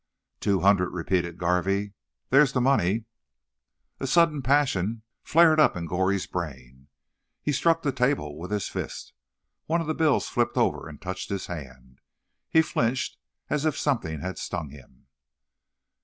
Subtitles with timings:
[0.39, 1.93] "Two hundred," repeated Garvey.
[2.31, 3.05] "Thar's the money."
[3.99, 6.87] A sudden passion flared up in Goree's brain.
[7.43, 9.13] He struck the table with his fist.
[9.67, 11.99] One of the bills flipped over and touched his hand.
[12.49, 15.05] He flinched as if something had stung him.